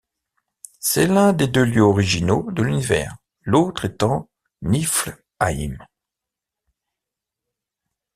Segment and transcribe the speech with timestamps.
[0.79, 4.31] C'est l'un des deux lieux originaux de l'univers, l'autre étant
[4.63, 5.77] Niflheim.